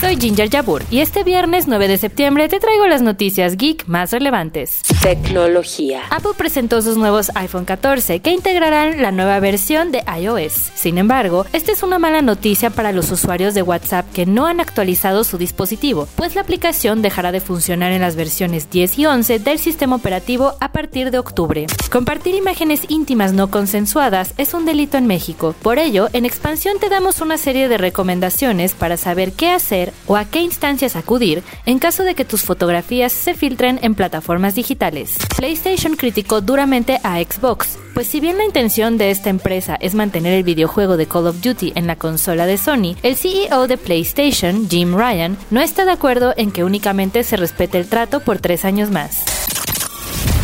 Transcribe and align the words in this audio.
Soy 0.00 0.16
Ginger 0.16 0.48
Yabur 0.48 0.82
y 0.90 1.00
este 1.00 1.24
viernes 1.24 1.68
9 1.68 1.86
de 1.86 1.98
septiembre 1.98 2.48
te 2.48 2.58
traigo 2.58 2.86
las 2.86 3.02
noticias 3.02 3.58
geek 3.58 3.86
más 3.86 4.12
relevantes. 4.12 4.80
Tecnología. 5.02 6.04
Apple 6.08 6.30
presentó 6.38 6.80
sus 6.80 6.96
nuevos 6.96 7.30
iPhone 7.34 7.66
14 7.66 8.20
que 8.20 8.30
integrarán 8.30 9.02
la 9.02 9.12
nueva 9.12 9.38
versión 9.40 9.92
de 9.92 10.02
iOS. 10.18 10.54
Sin 10.74 10.96
embargo, 10.96 11.44
esta 11.52 11.72
es 11.72 11.82
una 11.82 11.98
mala 11.98 12.22
noticia 12.22 12.70
para 12.70 12.92
los 12.92 13.10
usuarios 13.10 13.52
de 13.52 13.60
WhatsApp 13.60 14.10
que 14.14 14.24
no 14.24 14.46
han 14.46 14.60
actualizado 14.60 15.22
su 15.22 15.36
dispositivo, 15.36 16.08
pues 16.16 16.34
la 16.34 16.40
aplicación 16.40 17.02
dejará 17.02 17.30
de 17.30 17.42
funcionar 17.42 17.92
en 17.92 18.00
las 18.00 18.16
versiones 18.16 18.70
10 18.70 19.00
y 19.00 19.06
11 19.06 19.38
del 19.40 19.58
sistema 19.58 19.96
operativo 19.96 20.54
a 20.60 20.72
partir 20.72 21.10
de 21.10 21.18
octubre. 21.18 21.66
Compartir 21.92 22.34
imágenes 22.34 22.86
íntimas 22.88 23.34
no 23.34 23.50
consensuadas 23.50 24.32
es 24.38 24.54
un 24.54 24.64
delito 24.64 24.96
en 24.96 25.06
México. 25.06 25.54
Por 25.60 25.78
ello, 25.78 26.08
en 26.14 26.24
expansión 26.24 26.78
te 26.80 26.88
damos 26.88 27.20
una 27.20 27.36
serie 27.36 27.68
de 27.68 27.76
recomendaciones 27.76 28.72
para 28.72 28.96
saber 28.96 29.32
qué 29.32 29.50
hacer 29.50 29.89
o 30.06 30.16
a 30.16 30.24
qué 30.24 30.40
instancias 30.40 30.96
acudir 30.96 31.42
en 31.66 31.78
caso 31.78 32.04
de 32.04 32.14
que 32.14 32.24
tus 32.24 32.42
fotografías 32.42 33.12
se 33.12 33.34
filtren 33.34 33.78
en 33.82 33.94
plataformas 33.94 34.54
digitales. 34.54 35.16
PlayStation 35.36 35.96
criticó 35.96 36.40
duramente 36.40 36.98
a 37.02 37.18
Xbox, 37.18 37.78
pues 37.94 38.06
si 38.06 38.20
bien 38.20 38.38
la 38.38 38.44
intención 38.44 38.98
de 38.98 39.10
esta 39.10 39.30
empresa 39.30 39.76
es 39.80 39.94
mantener 39.94 40.34
el 40.34 40.44
videojuego 40.44 40.96
de 40.96 41.06
Call 41.06 41.26
of 41.26 41.40
Duty 41.40 41.72
en 41.74 41.86
la 41.86 41.96
consola 41.96 42.46
de 42.46 42.58
Sony, 42.58 42.96
el 43.02 43.16
CEO 43.16 43.66
de 43.66 43.76
PlayStation, 43.76 44.68
Jim 44.68 44.94
Ryan, 44.94 45.36
no 45.50 45.60
está 45.60 45.84
de 45.84 45.92
acuerdo 45.92 46.34
en 46.36 46.52
que 46.52 46.64
únicamente 46.64 47.24
se 47.24 47.36
respete 47.36 47.78
el 47.78 47.88
trato 47.88 48.20
por 48.20 48.38
tres 48.38 48.64
años 48.64 48.90
más. 48.90 49.24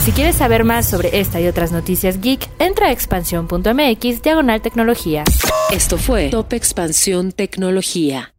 Si 0.06 0.12
quieres 0.12 0.36
saber 0.36 0.62
más 0.62 0.88
sobre 0.88 1.18
esta 1.18 1.40
y 1.40 1.48
otras 1.48 1.72
noticias 1.72 2.20
geek, 2.20 2.48
entra 2.60 2.88
a 2.88 2.92
expansión.mx 2.92 4.22
diagonal 4.22 4.62
tecnología. 4.62 5.24
Esto 5.72 5.98
fue 5.98 6.28
Top 6.28 6.52
Expansión 6.52 7.32
Tecnología. 7.32 8.35